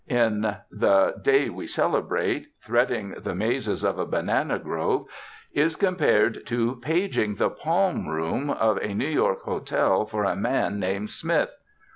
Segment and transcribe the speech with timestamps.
[0.07, 5.05] In the "Day We Celebrate," threading the mazes of a banana grove
[5.53, 10.79] is compared to "paging the palm room of a New York hotel for a man
[10.79, 11.51] named Smith."